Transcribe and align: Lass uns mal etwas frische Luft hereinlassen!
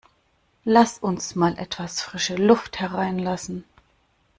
Lass 0.63 0.97
uns 0.97 1.35
mal 1.35 1.55
etwas 1.59 2.01
frische 2.01 2.35
Luft 2.35 2.79
hereinlassen! 2.79 3.65